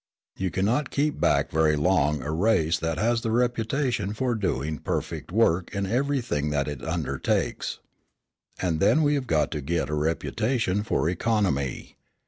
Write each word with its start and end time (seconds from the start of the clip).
You 0.35 0.49
cannot 0.49 0.89
keep 0.89 1.19
back 1.21 1.51
very 1.51 1.75
long 1.75 2.23
a 2.23 2.31
race 2.31 2.79
that 2.79 2.97
has 2.97 3.21
the 3.21 3.29
reputation 3.29 4.15
for 4.15 4.33
doing 4.33 4.79
perfect 4.79 5.31
work 5.31 5.75
in 5.75 5.85
everything 5.85 6.49
that 6.49 6.67
it 6.67 6.83
undertakes. 6.83 7.77
And 8.59 8.79
then 8.79 9.03
we 9.03 9.13
have 9.13 9.27
got 9.27 9.51
to 9.51 9.61
get 9.61 9.91
a 9.91 9.93
reputation 9.93 10.81
for 10.81 11.07
economy. 11.07 11.97